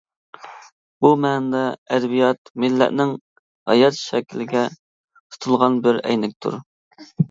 [1.05, 1.61] بۇ مەنىدە
[1.97, 3.15] ئەدەبىيات، مىللەتنىڭ
[3.75, 4.67] ھايات شەكلىگە
[5.23, 6.65] تۇتۇلغان بىر ئەينەكتۇر.